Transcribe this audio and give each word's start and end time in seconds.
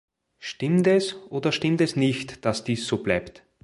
Stimmt 0.39 0.87
es 0.87 1.13
oder 1.29 1.51
stimmt 1.51 1.79
es 1.79 1.95
nicht, 1.95 2.43
dass 2.43 2.63
dies 2.63 2.87
so 2.87 3.03
bleibt? 3.03 3.43